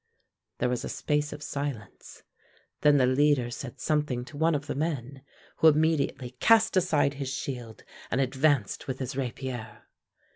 There 0.57 0.67
was 0.69 0.83
a 0.83 0.89
space 0.89 1.31
of 1.31 1.43
silence. 1.43 2.23
Then 2.81 2.97
the 2.97 3.05
leader 3.05 3.51
said 3.51 3.79
something 3.79 4.25
to 4.25 4.35
one 4.35 4.55
of 4.55 4.65
the 4.65 4.73
men, 4.73 5.21
who 5.57 5.67
immediately 5.67 6.31
cast 6.39 6.75
aside 6.75 7.13
his 7.13 7.29
shield 7.31 7.83
and 8.09 8.19
advanced 8.19 8.87
with 8.87 8.97
his 8.97 9.15
rapier. 9.15 9.83